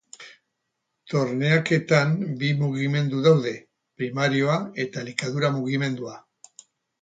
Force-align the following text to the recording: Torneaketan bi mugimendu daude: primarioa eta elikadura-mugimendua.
Torneaketan 1.11 2.15
bi 2.39 2.49
mugimendu 2.61 3.21
daude: 3.27 3.53
primarioa 4.01 4.57
eta 4.87 5.05
elikadura-mugimendua. 5.05 6.17